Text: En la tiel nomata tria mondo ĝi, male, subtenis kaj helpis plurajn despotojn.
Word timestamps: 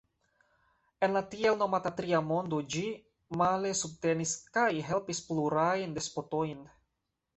En 1.07 1.11
la 1.17 1.21
tiel 1.33 1.59
nomata 1.59 1.91
tria 1.99 2.21
mondo 2.29 2.61
ĝi, 2.75 2.81
male, 3.43 3.75
subtenis 3.83 4.35
kaj 4.57 4.67
helpis 4.89 5.21
plurajn 5.29 5.95
despotojn. 5.99 6.69